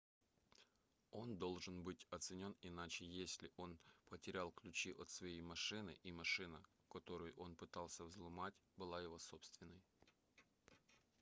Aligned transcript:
он 1.11 1.37
должен 1.37 1.83
быть 1.83 2.07
оценен 2.09 2.55
иначе 2.63 3.05
если 3.05 3.51
он 3.55 3.77
потерял 4.09 4.51
ключи 4.51 4.93
от 4.97 5.11
своей 5.11 5.43
машины 5.43 5.95
и 6.01 6.11
машина 6.11 6.59
которую 6.89 7.35
он 7.37 7.55
пытался 7.55 8.03
взломать 8.05 8.55
была 8.77 8.99
его 8.99 9.19
собственной 9.19 9.83